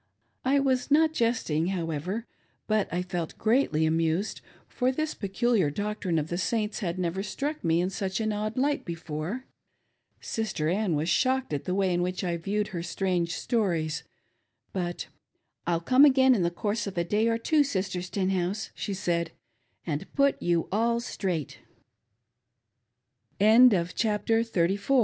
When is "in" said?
7.79-7.91, 11.93-12.01, 16.33-16.41